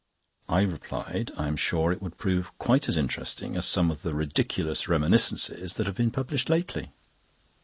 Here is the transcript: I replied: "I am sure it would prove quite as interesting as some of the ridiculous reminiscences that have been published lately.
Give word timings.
I 0.49 0.61
replied: 0.63 1.31
"I 1.37 1.47
am 1.47 1.55
sure 1.55 1.91
it 1.91 2.01
would 2.01 2.17
prove 2.17 2.57
quite 2.57 2.89
as 2.89 2.97
interesting 2.97 3.55
as 3.55 3.67
some 3.67 3.91
of 3.91 4.01
the 4.01 4.15
ridiculous 4.15 4.87
reminiscences 4.87 5.75
that 5.75 5.85
have 5.85 5.97
been 5.97 6.09
published 6.09 6.49
lately. 6.49 6.89